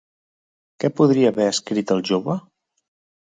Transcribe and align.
Què 0.83 0.89
podria 0.99 1.31
haver 1.33 1.45
escrit 1.53 1.93
el 1.97 2.01
jove? 2.13 2.39